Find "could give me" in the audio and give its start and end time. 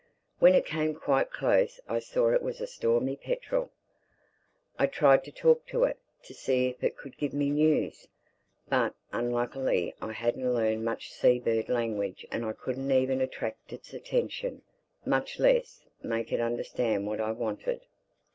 6.97-7.51